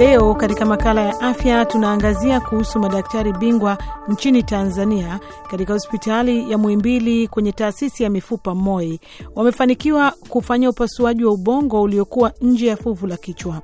Leo 0.00 0.34
katika 0.34 0.66
makala 0.66 1.00
ya 1.02 1.20
afya 1.20 1.64
tunaangazia 1.64 2.40
kuhusu 2.40 2.78
madaktari 2.80 3.32
bingwa 3.32 3.78
nchini 4.08 4.42
Tanzania 4.42 5.20
katika 5.50 5.72
hospitali 5.72 6.50
ya 6.50 6.58
Muhimbili 6.58 7.28
kwenye 7.28 7.52
taasisi 7.52 8.02
ya 8.02 8.10
mifupa 8.10 8.54
MOI 8.54 9.00
wamefanikiwa 9.34 10.10
kufanya 10.28 10.70
upasuaji 10.70 11.24
wa 11.24 11.32
ubongo 11.32 11.82
uliokuwa 11.82 12.32
nje 12.40 12.66
ya 12.66 12.76
fuvu 12.76 13.06
la 13.06 13.16
kichwa. 13.16 13.62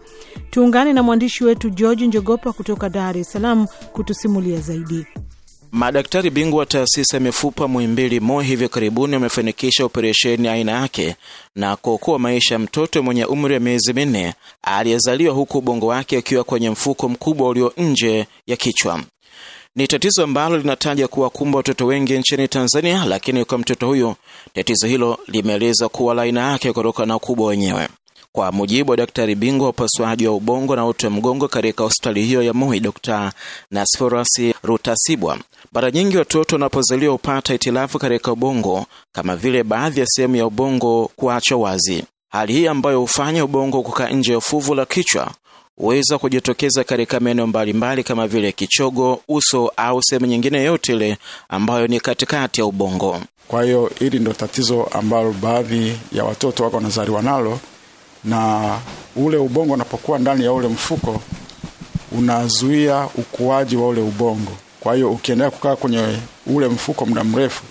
Tuungane 0.51 0.93
na 0.93 1.03
mwandishi 1.03 1.45
wetu 1.45 1.71
George 1.71 2.07
Njogopa 2.07 2.53
kutoka 2.53 2.89
Dar 2.89 3.19
es 3.19 3.33
Salaam 3.33 3.67
kutusimulia 3.93 4.61
zaidi. 4.61 5.07
Madaktari 5.77 6.31
bingwa 6.31 6.59
wa 6.59 6.67
taasisi 6.67 7.17
ya 7.17 7.21
mifupa 7.21 7.69
Muhimbili 7.69 8.21
MOI 8.21 8.45
hivi 8.47 8.69
karibuni 8.69 9.15
wamefanikisha 9.15 9.85
operesheni 9.85 10.49
aina 10.49 10.73
yake 10.73 11.17
na 11.57 11.77
kuokoa 11.77 12.19
maisha 12.19 12.55
ya 12.55 12.59
mtoto 12.59 13.03
mwenye 13.03 13.25
umri 13.25 13.55
wa 13.55 13.61
miezi 13.61 13.93
minne 13.93 14.35
aliyezaliwa 14.63 15.35
huku 15.35 15.59
ubongo 15.59 15.87
wake 15.87 16.19
ukiwa 16.19 16.45
kwenye 16.45 16.71
mfuko 16.71 17.09
mkubwa 17.09 17.49
ulio 17.49 17.73
nje 17.77 18.27
ya 18.47 18.57
kichwa. 18.57 19.01
Ni 19.75 19.87
tatizo 19.89 20.25
ambalo 20.25 20.59
linataja 20.59 21.09
kuwakumba 21.09 21.57
watoto 21.57 21.87
wengi 21.87 22.19
nchini 22.19 22.49
Tanzania, 22.49 23.05
lakini 23.05 23.45
kwa 23.45 23.59
mtoto 23.59 23.87
huyu 23.87 24.15
tatizo 24.55 24.87
hilo 24.87 25.19
limeeleza 25.27 25.89
kuwa 25.89 26.15
la 26.15 26.23
aina 26.23 26.51
yake 26.53 26.73
kutokana 26.73 27.07
na 27.07 27.17
ukubwa 27.17 27.47
wenyewe. 27.49 27.89
Kwa 28.37 28.53
mujibu 28.53 28.91
wa 28.91 28.97
daktari 28.97 29.35
bingwa 29.35 29.65
wa 29.67 29.71
upasuaji 29.71 30.27
wa 30.27 30.35
ubongo 30.35 30.77
na 30.77 30.87
uti 30.87 31.07
wa 31.07 31.13
mgongo 31.13 31.49
katika 31.49 31.85
hospitali 31.85 32.25
hiyo 32.25 32.43
ya 32.43 32.53
mui 32.53 32.81
Dr. 32.81 33.33
Nasforas 33.71 34.29
Rutasibwa, 34.63 35.39
mara 35.73 35.91
nyingi 35.91 36.17
watoto 36.17 36.55
wanapozaliwa 36.57 37.13
hupata 37.13 37.53
hitilafu 37.53 37.99
katika 37.99 38.33
ubongo, 38.33 38.87
kama 39.13 39.37
vile 39.37 39.63
baadhi 39.65 40.01
ya 40.01 40.07
sehemu 40.07 40.37
ya 40.37 40.47
ubongo 40.47 41.11
kuachwa 41.17 41.59
wazi. 41.59 42.05
Hali 42.29 42.53
hii 42.53 42.67
ambayo 42.67 43.01
hufanya 43.01 43.45
ubongo 43.45 43.83
kukaa 43.83 44.09
nje 44.09 44.33
ya 44.33 44.41
fuvu 44.41 44.75
la 44.75 44.87
kichwa 44.87 45.31
huweza 45.77 46.19
kujitokeza 46.19 46.85
katika 46.85 47.21
maeneo 47.21 47.47
mbalimbali 47.47 48.05
kama 48.05 48.27
vile 48.27 48.53
kichogo, 48.53 49.21
uso 49.29 49.73
au 49.77 50.03
sehemu 50.03 50.27
nyingine 50.27 50.63
yote 50.65 50.93
ile 50.93 51.19
ambayo 51.49 51.87
ni 51.87 52.01
katikati 52.01 52.61
ya 52.61 52.67
ubongo. 52.67 53.21
Kwa 53.49 53.65
hiyo 53.65 53.91
hili 53.99 54.19
ndo 54.19 54.33
tatizo 54.33 54.83
ambalo 54.85 55.33
baadhi 55.33 55.97
ya 56.13 56.25
watoto 56.25 56.65
wako 56.65 56.77
wanazaliwa 56.77 57.23
nalo 57.23 57.61
na 58.25 58.79
ule 59.17 59.37
ubongo 59.37 59.73
unapokuwa 59.75 60.19
ndani 60.19 60.45
ya 60.45 60.53
ule 60.53 60.69
mfuko 60.69 61.21
unazuia 62.13 63.09
ukuaji 63.15 63.77
wa 63.77 63.89
ule 63.89 64.01
ubongo. 64.01 64.53
Kwa 64.81 64.95
hiyo 64.95 65.11
ukiendelea 65.13 65.51
kukaa 65.51 65.77
kwenye 65.77 66.17
ule 66.47 66.69
mfuko 66.69 67.07
muda 67.07 67.25
mrefu, 67.25 67.63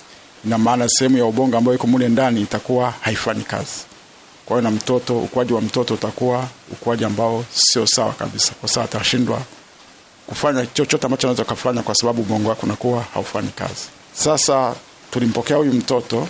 ina 0.46 0.58
maana 0.58 0.90
sehemu 0.90 1.18
ya 1.18 1.26
ubongo 1.26 1.58
ambayo 1.58 1.76
iko 1.76 1.88
mule 1.88 2.10
ndani 2.10 2.42
itakuwa 2.42 2.94
haifanyi 3.02 3.44
kazi. 3.44 3.86
Kwa 4.46 4.58
hiyo 4.58 4.70
na 4.70 4.76
mtoto, 4.76 5.18
ukuaji 5.20 5.54
wa 5.54 5.62
mtoto 5.62 5.94
utakuwa 5.94 6.48
ukuaji 6.72 7.06
ambao 7.06 7.46
sio 7.54 7.88
sawa 7.88 8.14
kabisa, 8.14 8.54
kwa 8.60 8.70
sababu 8.70 8.90
atashindwa 8.96 9.42
kufanya 10.28 10.66
chochote 10.66 11.06
ambacho 11.06 11.28
anaweza 11.28 11.44
kufanya, 11.44 11.82
kwa 11.84 11.96
sababu 11.96 12.22
ubongo 12.22 12.50
wake 12.50 12.62
unakuwa 12.64 13.04
haufanyi 13.14 13.50
kazi. 13.56 13.86
Sasa 14.14 14.76
tulimpokea 15.12 15.58
huyu 15.58 15.74
mtoto 15.74 16.28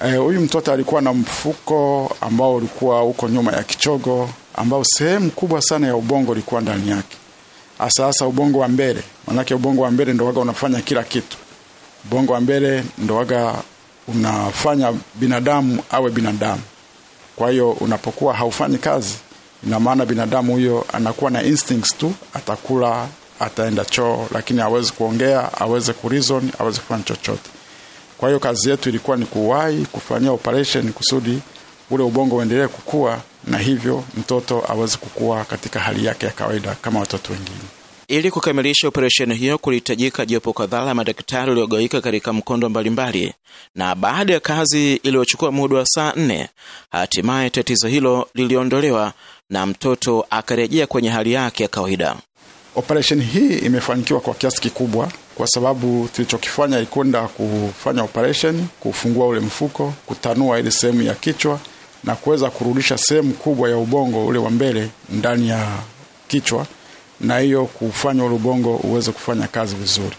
huyu 0.00 0.40
e, 0.40 0.44
mtoto 0.44 0.72
alikuwa 0.72 1.02
na 1.02 1.12
mfuko 1.12 2.10
ambao 2.20 2.54
ulikuwa 2.56 3.04
uko 3.04 3.28
nyuma 3.28 3.52
ya 3.52 3.62
kichogo, 3.62 4.30
ambao 4.54 4.84
sehemu 4.84 5.30
kubwa 5.30 5.62
sana 5.62 5.86
ya 5.86 5.96
ubongo 5.96 6.32
ulikuwa 6.32 6.60
ndani 6.60 6.90
yake, 6.90 7.16
hasa 7.78 8.04
hasa 8.04 8.26
ubongo 8.26 8.58
wa 8.58 8.68
mbele. 8.68 9.02
Manake 9.26 9.54
ubongo 9.54 9.82
wa 9.82 9.90
mbele 9.90 10.12
ndo 10.12 10.26
waga 10.26 10.40
unafanya 10.40 10.80
kila 10.80 11.02
kitu. 11.02 11.36
Ubongo 12.04 12.32
wa 12.32 12.40
mbele 12.40 12.84
ndo 12.98 13.16
waga 13.16 13.54
unafanya 14.08 14.92
binadamu 15.14 15.82
awe 15.90 16.10
binadamu. 16.10 16.62
Kwa 17.36 17.50
hiyo 17.50 17.70
unapokuwa 17.70 18.34
haufanyi 18.34 18.78
kazi, 18.78 19.14
ina 19.66 19.80
maana 19.80 20.06
binadamu 20.06 20.52
huyo 20.52 20.86
anakuwa 20.92 21.30
na 21.30 21.42
instincts 21.42 21.98
tu, 21.98 22.12
atakula, 22.34 23.06
ataenda 23.40 23.84
choo, 23.84 24.26
lakini 24.32 24.60
awezi 24.60 24.92
kuongea, 24.92 25.58
aweze 25.60 25.92
kureason, 25.92 26.50
aweze 26.58 26.80
kufanya 26.80 27.02
chochote. 27.02 27.50
Kwa 28.18 28.28
hiyo 28.28 28.40
kazi 28.40 28.70
yetu 28.70 28.88
ilikuwa 28.88 29.16
ni 29.16 29.26
kuwahi 29.26 29.86
kufanyia 29.86 30.32
operation 30.32 30.92
kusudi 30.92 31.38
ule 31.90 32.02
ubongo 32.02 32.36
uendelee 32.36 32.66
kukua 32.66 33.20
na 33.46 33.58
hivyo 33.58 34.04
mtoto 34.16 34.64
aweze 34.68 34.96
kukua 34.96 35.44
katika 35.44 35.80
hali 35.80 36.04
yake 36.04 36.26
ya 36.26 36.32
kawaida 36.32 36.74
kama 36.74 37.00
watoto 37.00 37.32
wengine. 37.32 37.58
Ili 38.08 38.30
kukamilisha 38.30 38.88
operesheni 38.88 39.34
hiyo, 39.34 39.58
kulihitajika 39.58 40.26
jopo 40.26 40.52
kadhaa 40.52 40.84
la 40.84 40.94
madaktari 40.94 41.50
waliogawika 41.50 42.00
katika 42.00 42.32
mkondo 42.32 42.68
mbalimbali, 42.68 43.34
na 43.74 43.94
baada 43.94 44.32
ya 44.34 44.40
kazi 44.40 44.94
iliyochukua 44.94 45.52
muda 45.52 45.76
wa 45.76 45.86
saa 45.86 46.12
nne, 46.16 46.48
hatimaye 46.90 47.50
tatizo 47.50 47.88
hilo 47.88 48.28
liliondolewa 48.34 49.12
na 49.50 49.66
mtoto 49.66 50.26
akarejea 50.30 50.86
kwenye 50.86 51.08
hali 51.10 51.32
yake 51.32 51.62
ya 51.62 51.68
kawaida. 51.68 52.16
Operesheni 52.78 53.24
hii 53.24 53.54
imefanikiwa 53.58 54.20
kwa 54.20 54.34
kiasi 54.34 54.60
kikubwa 54.60 55.08
kwa 55.34 55.46
sababu 55.46 56.08
tulichokifanya 56.12 56.76
ilikwenda 56.78 57.22
kufanya 57.28 58.02
operesheni, 58.02 58.68
kufungua 58.80 59.26
ule 59.26 59.40
mfuko, 59.40 59.92
kutanua 60.06 60.58
ile 60.58 60.70
sehemu 60.70 61.02
ya 61.02 61.14
kichwa 61.14 61.58
na 62.04 62.14
kuweza 62.14 62.50
kurudisha 62.50 62.98
sehemu 62.98 63.32
kubwa 63.34 63.70
ya 63.70 63.76
ubongo 63.76 64.26
ule 64.26 64.38
wa 64.38 64.50
mbele 64.50 64.88
ndani 65.10 65.48
ya 65.48 65.66
kichwa, 66.28 66.66
na 67.20 67.38
hiyo 67.38 67.64
kufanya 67.64 68.24
ule 68.24 68.34
ubongo 68.34 68.76
uweze 68.76 69.12
kufanya 69.12 69.46
kazi 69.48 69.74
vizuri. 69.74 70.16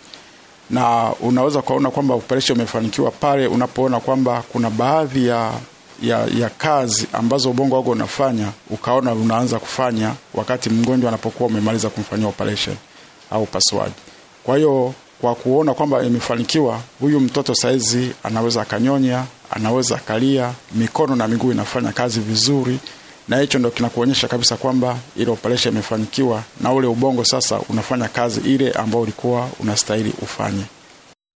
Na 0.70 1.14
unaweza 1.22 1.62
kuona 1.62 1.92
kwamba 1.92 2.14
operesheni 2.16 2.60
imefanikiwa 2.60 3.12
pale 3.12 3.48
unapoona 3.48 4.00
kwamba 4.00 4.44
kuna 4.52 4.70
baadhi 4.70 5.28
ya 5.28 5.52
ya, 6.02 6.26
ya 6.40 6.50
kazi 6.50 7.08
ambazo 7.14 7.50
ubongo 7.50 7.76
wako 7.76 7.90
unafanya 7.90 8.48
ukaona 8.70 9.14
unaanza 9.14 9.60
kufanya 9.60 10.14
wakati 10.34 10.70
mgonjwa 10.70 11.10
anapokuwa 11.10 11.50
umemaliza 11.50 11.90
kumfanyia 11.90 12.28
operation 12.28 12.76
au 13.32 13.44
upasuaji. 13.44 13.94
Kwa 14.44 14.58
hiyo 14.58 14.94
kwa 15.22 15.36
kuona 15.36 15.74
kwamba 15.74 16.04
imefanikiwa, 16.04 16.80
huyu 17.00 17.20
mtoto 17.20 17.56
saizi 17.56 18.12
anaweza 18.24 18.62
akanyonya, 18.62 19.24
anaweza 19.52 19.96
akalia, 19.96 20.54
mikono 20.76 21.16
na 21.16 21.28
miguu 21.28 21.52
inafanya 21.52 21.92
kazi 21.92 22.20
vizuri, 22.20 22.80
na 23.28 23.38
hicho 23.38 23.60
ndo 23.60 23.70
kinakuonyesha 23.72 24.28
kabisa 24.28 24.58
kwamba 24.58 24.98
ile 25.18 25.32
operation 25.32 25.74
imefanikiwa 25.74 26.44
na 26.62 26.74
ule 26.74 26.88
ubongo 26.88 27.26
sasa 27.26 27.60
unafanya 27.70 28.08
kazi 28.08 28.40
ile 28.54 28.72
ambayo 28.72 29.04
ulikuwa 29.04 29.50
unastahili 29.60 30.14
ufanye. 30.22 30.64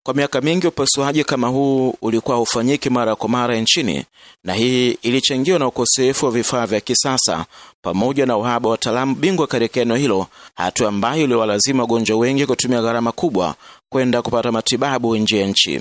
Kwa 0.06 0.14
miaka 0.14 0.40
mingi 0.40 0.66
upasuaji 0.66 1.24
kama 1.24 1.48
huu 1.48 1.94
ulikuwa 2.02 2.36
haufanyiki 2.36 2.90
mara 2.90 3.16
kwa 3.16 3.28
mara 3.28 3.56
nchini, 3.60 4.04
na 4.44 4.54
hii 4.54 4.90
ilichangiwa 4.90 5.58
na 5.58 5.66
ukosefu 5.66 6.26
wa 6.26 6.32
vifaa 6.32 6.66
vya 6.66 6.80
kisasa 6.80 7.46
pamoja 7.82 8.26
na 8.26 8.36
uhaba 8.36 8.68
wa 8.68 8.70
wataalamu 8.72 9.14
bingwa 9.14 9.46
katika 9.46 9.80
eneo 9.80 9.96
hilo, 9.96 10.26
hatua 10.54 10.88
ambayo 10.88 11.24
iliwalazima 11.24 11.82
wagonjwa 11.82 12.18
wengi 12.18 12.46
kutumia 12.46 12.82
gharama 12.82 13.12
kubwa 13.12 13.54
kwenda 13.92 14.22
kupata 14.22 14.52
matibabu 14.52 15.16
nje 15.16 15.40
ya 15.40 15.46
nchi. 15.46 15.80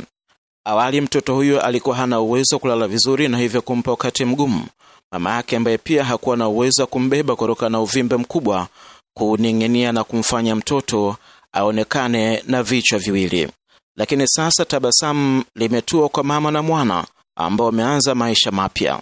Awali 0.66 1.01
mtoto 1.01 1.35
huyo 1.35 1.62
alikuwa 1.62 1.95
hana 1.95 2.19
uwezo 2.22 2.56
wa 2.56 2.59
kulala 2.59 2.88
vizuri, 2.88 3.28
na 3.28 3.38
hivyo 3.38 3.62
kumpa 3.62 3.91
wakati 3.91 4.25
mgumu 4.25 4.66
mama 5.12 5.35
yake, 5.35 5.56
ambaye 5.57 5.78
pia 5.78 6.03
hakuwa 6.03 6.38
na 6.38 6.47
uwezo 6.50 6.81
wa 6.83 6.88
kumbeba 6.88 7.35
kutokana 7.35 7.69
na 7.69 7.81
uvimbe 7.81 8.17
mkubwa 8.17 8.67
kuning'inia 9.13 9.91
na 9.91 10.03
kumfanya 10.03 10.56
mtoto 10.56 11.16
aonekane 11.53 12.44
na 12.47 12.63
vichwa 12.63 13.00
viwili. 13.00 13.50
Lakini 13.98 14.28
sasa 14.28 14.66
tabasamu 14.66 15.44
limetua 15.56 16.09
kwa 16.09 16.24
mama 16.24 16.52
na 16.52 16.62
mwana 16.62 17.06
ambao 17.36 17.66
wameanza 17.68 18.16
maisha 18.16 18.52
mapya, 18.52 19.00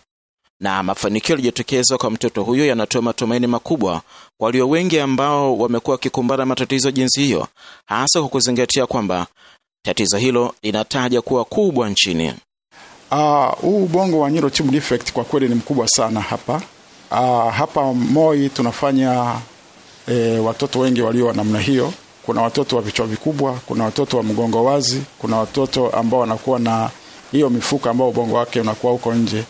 na 0.59 0.83
mafanikio 0.83 1.33
yalijitokeza 1.33 1.97
kwa 1.97 2.11
mtoto 2.11 2.43
huyo 2.43 2.65
yanatoa 2.65 3.01
matumaini 3.01 3.47
makubwa 3.47 4.01
kwa 4.37 4.45
walio 4.45 4.69
wengi 4.69 4.99
ambao 4.99 5.57
wamekuwa 5.57 5.93
wakikumbana 5.93 6.45
matatizo 6.45 6.91
jinsi 6.91 7.21
hiyo, 7.21 7.47
hasa 7.85 8.19
kwa 8.19 8.29
kuzingatia 8.29 8.85
kwamba 8.87 9.27
tatizo 9.85 10.17
hilo 10.17 10.53
linataja 10.63 11.21
kuwa 11.21 11.45
kubwa 11.45 11.89
nchini. 11.89 12.33
Huu 13.61 13.77
uh, 13.77 13.83
ubongo 13.83 14.19
wa 14.19 14.29
neural 14.29 14.51
defect 14.71 15.11
kwa 15.11 15.23
kweli 15.23 15.49
ni 15.49 15.55
mkubwa 15.55 15.87
sana 15.87 16.21
hapa. 16.21 16.61
Uh, 17.11 17.53
hapa 17.53 17.93
MOI 17.93 18.49
tunafanya 18.49 19.35
eh, 20.07 20.45
watoto 20.45 20.79
wengi 20.79 21.01
walio 21.01 21.25
wa 21.25 21.33
namna 21.33 21.59
hiyo 21.59 21.93
kuna 22.25 22.41
watoto 22.41 22.75
wa 22.75 22.81
vichwa 22.81 23.07
vikubwa, 23.07 23.53
kuna 23.65 23.83
watoto 23.83 24.17
wa 24.17 24.23
mgongo 24.23 24.63
wazi, 24.65 25.01
kuna 25.19 25.37
watoto 25.37 25.89
ambao 25.89 26.19
wanakuwa 26.19 26.59
na 26.59 26.89
hiyo 27.31 27.49
mifuko 27.49 27.89
ambao 27.89 28.09
ubongo 28.09 28.35
wake 28.35 28.61
unakuwa 28.61 28.93
huko 28.93 29.13
nje. 29.13 29.43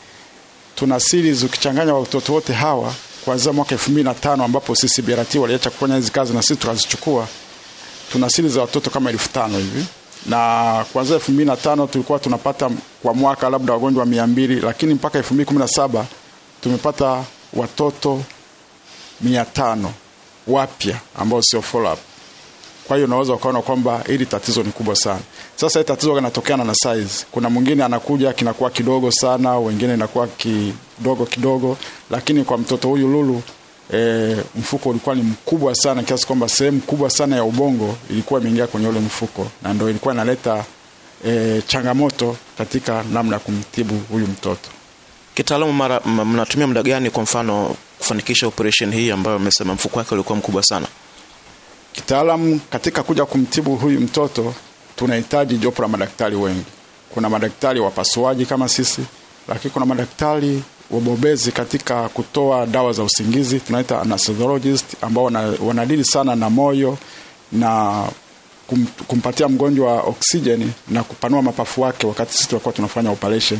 Tuna 0.76 1.00
series 1.00 1.44
ukichanganya 1.44 1.94
watoto 1.94 2.34
wote 2.34 2.54
hawa 2.54 2.94
kuanzia 3.26 3.54
mwaka 3.54 3.76
2005 3.76 4.44
ambapo 4.44 4.76
sisi 4.76 5.04
waliacha 5.40 5.70
kufanya 5.70 5.96
hizi 5.96 6.12
kazi 6.12 6.34
na 6.34 6.42
sisi 6.42 6.56
tukazichukua. 6.56 7.28
Tuna 8.12 8.30
series 8.30 8.54
za 8.54 8.62
watoto 8.62 8.90
kama 8.90 9.10
elfu 9.10 9.30
tano 9.30 9.58
hivi, 9.58 9.86
na 10.26 10.86
kuanzia 10.94 11.18
2005 11.18 11.88
tulikuwa 11.88 12.20
tunapata 12.20 12.70
kwa 13.04 13.14
mwaka 13.14 13.50
labda 13.50 13.74
wagonjwa 13.74 14.06
200, 14.06 14.66
lakini 14.66 14.94
mpaka 14.94 15.20
2017 15.22 16.04
tumepata 16.62 17.24
watoto 17.54 18.22
500 19.26 19.78
wapya 20.48 20.98
ambao 21.20 21.42
sio 21.42 21.62
follow 21.62 21.94
up. 21.94 22.00
Kwa 22.92 22.98
hiyo 22.98 23.08
unaweza 23.08 23.34
ukaona 23.34 23.62
kwamba 23.62 24.04
hili 24.08 24.26
tatizo 24.26 24.64
ni 24.64 24.72
kubwa 24.72 24.96
sana. 24.96 25.20
Sasa 25.56 25.80
hili 25.80 25.88
tatizo 25.88 26.16
linatokana 26.16 26.64
na 26.64 26.74
size. 26.76 27.26
Kuna 27.32 27.50
mwingine 27.50 27.84
anakuja 27.84 28.34
kinakuwa 28.34 28.70
kidogo 28.70 29.12
sana, 29.12 29.58
wengine 29.58 29.94
inakuwa 29.94 30.28
kidogo 30.28 31.26
kidogo, 31.30 31.78
lakini 32.10 32.44
kwa 32.44 32.58
mtoto 32.58 32.88
huyu 32.88 33.08
Lulu 33.08 33.42
e, 33.94 34.38
mfuko 34.60 34.90
ulikuwa 34.90 35.16
ni 35.16 35.22
mkubwa 35.22 35.76
sana 35.76 36.04
kiasi 36.04 36.28
kwamba 36.28 36.50
sehemu 36.50 36.80
kubwa 36.82 37.10
sana 37.10 37.36
ya 37.36 37.44
ubongo 37.44 37.96
ilikuwa 38.10 38.40
imeingia 38.42 38.68
kwenye 38.68 38.88
ule 38.88 39.00
mfuko, 39.00 39.48
na 39.64 39.74
ndio 39.74 39.90
ilikuwa 39.90 40.14
inaleta 40.14 40.66
e, 41.28 41.62
changamoto 41.68 42.36
katika 42.58 43.04
namna 43.14 43.34
ya 43.36 43.40
kumtibu 43.40 44.02
huyu 44.12 44.28
mtoto. 44.28 44.70
Kitaalamu, 45.36 45.74
mara 45.74 46.00
mnatumia 46.06 46.68
muda 46.68 46.84
gani 46.84 47.10
kwa 47.10 47.24
mfano 47.24 47.76
kufanikisha 48.00 48.48
operation 48.48 48.92
hii 48.94 49.12
ambayo 49.12 49.40
mmesema 49.40 49.74
mfuko 49.74 50.00
wake 50.00 50.14
ulikuwa 50.16 50.38
mkubwa 50.38 50.64
sana? 50.64 50.88
Kitaalamu, 51.94 52.60
katika 52.70 53.04
kuja 53.04 53.26
kumtibu 53.26 53.76
huyu 53.76 54.02
mtoto 54.02 54.54
tunahitaji 54.96 55.58
jopo 55.58 55.82
la 55.82 55.88
madaktari 55.88 56.36
wengi. 56.36 56.66
Kuna 57.14 57.30
madaktari 57.30 57.80
wapasuaji 57.80 58.46
kama 58.46 58.70
sisi, 58.70 59.02
lakini 59.48 59.72
kuna 59.74 59.86
madaktari 59.86 60.64
wabobezi 60.92 61.52
katika 61.52 62.10
kutoa 62.10 62.66
dawa 62.66 62.94
za 62.94 63.04
usingizi, 63.04 63.60
tunaita 63.60 64.02
anesthesiologist, 64.02 64.86
ambao 65.02 65.24
wana- 65.24 65.54
wanadili 65.66 66.04
sana 66.06 66.36
na 66.36 66.50
moyo 66.50 66.98
na 67.52 68.04
kum, 68.68 68.86
kumpatia 69.08 69.48
mgonjwa 69.50 70.02
oksijeni 70.02 70.72
na 70.90 71.04
kupanua 71.04 71.42
mapafu 71.42 71.82
wake 71.82 72.08
wakati 72.08 72.34
sisi 72.38 72.50
tunakuwa 72.50 72.74
tunafanya 72.74 73.12
operation. 73.12 73.60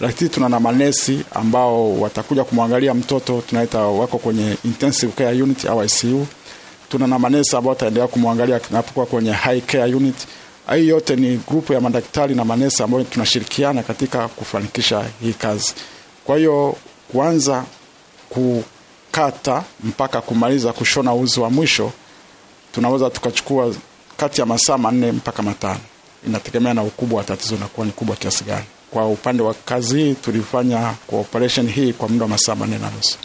Lakini 0.00 0.30
tuna 0.30 0.48
na 0.48 0.60
manesi 0.60 1.20
ambao 1.34 2.00
watakuja 2.00 2.44
kumwangalia 2.44 2.94
mtoto, 2.94 3.42
tunaita 3.48 3.78
wako 3.78 4.18
kwenye 4.18 4.56
intensive 4.64 5.12
care 5.12 5.42
unit 5.42 5.64
au 5.64 5.84
ICU 5.84 6.26
tuna 6.94 7.06
na 7.06 7.18
manesa 7.18 7.58
ambao 7.58 7.70
wataendelea 7.70 8.08
kumwangalia 8.08 8.60
tunapokuwa 8.60 9.06
kwenye 9.06 9.32
high 9.32 9.60
care 9.60 9.94
unit. 9.94 10.14
Hii 10.74 10.88
yote 10.88 11.16
ni 11.16 11.36
grupu 11.48 11.72
ya 11.72 11.80
madaktari 11.80 12.34
na 12.34 12.44
manesa 12.44 12.84
ambao 12.84 13.04
tunashirikiana 13.04 13.82
katika 13.82 14.28
kufanikisha 14.28 15.04
hii 15.22 15.32
kazi. 15.32 15.74
Kwa 16.24 16.36
hiyo 16.38 16.76
kuanza 17.12 17.64
kukata 18.28 19.62
mpaka 19.84 20.20
kumaliza 20.20 20.72
kushona 20.72 21.14
uzi 21.14 21.40
wa 21.40 21.50
mwisho 21.50 21.92
tunaweza 22.72 23.10
tukachukua 23.10 23.74
kati 24.16 24.40
ya 24.40 24.46
masaa 24.46 24.78
manne 24.78 25.12
mpaka 25.12 25.42
matano, 25.42 25.80
inategemea 26.26 26.74
na 26.74 26.82
ukubwa 26.82 27.18
wa 27.18 27.24
tatizo 27.24 27.56
nakuwa 27.56 27.86
ni 27.86 27.92
kubwa 27.92 28.16
kiasi 28.16 28.44
gani. 28.44 28.64
Kwa 28.90 29.08
upande 29.08 29.42
wa 29.42 29.54
kazi 29.54 29.98
hii 29.98 30.14
tulifanya 30.14 30.94
kwa 31.06 31.20
operation 31.20 31.68
hii 31.68 31.92
kwa 31.92 32.08
muda 32.08 32.22
wa 32.24 32.28
masaa 32.28 32.54
manne 32.54 32.78
na 32.78 32.90
nusu. 32.90 33.18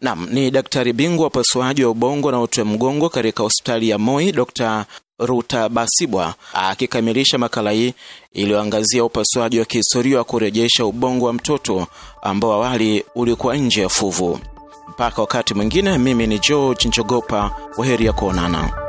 Naam, 0.00 0.28
ni 0.30 0.50
daktari 0.50 0.92
bingwa 0.92 1.22
wa 1.22 1.28
upasuaji 1.28 1.84
wa 1.84 1.90
ubongo 1.90 2.30
na 2.30 2.40
uti 2.40 2.60
wa 2.60 2.66
mgongo 2.66 3.08
katika 3.08 3.42
hospitali 3.42 3.88
ya 3.88 3.98
Moi, 3.98 4.32
Dr. 4.32 4.84
Ruta 5.18 5.68
Basibwa 5.68 6.34
akikamilisha 6.54 7.38
makala 7.38 7.70
hii 7.70 7.94
iliyoangazia 8.32 9.04
upasuaji 9.04 9.58
wa 9.58 9.64
kihistoria 9.64 10.18
wa 10.18 10.24
kurejesha 10.24 10.84
ubongo 10.86 11.26
wa 11.26 11.32
mtoto 11.32 11.86
ambao 12.22 12.52
awali 12.52 13.04
ulikuwa 13.14 13.56
nje 13.56 13.80
ya 13.80 13.88
fuvu. 13.88 14.38
Mpaka 14.88 15.20
wakati 15.20 15.54
mwingine, 15.54 15.98
mimi 15.98 16.26
ni 16.26 16.38
George 16.38 16.88
Njogopa, 16.88 17.50
waheri 17.76 18.06
ya 18.06 18.12
kuonana. 18.12 18.85